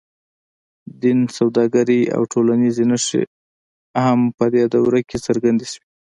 [1.01, 3.23] دین، سوداګري او ټولنیزې نښې
[4.03, 5.87] هم په دې دوره کې څرګندې شوې.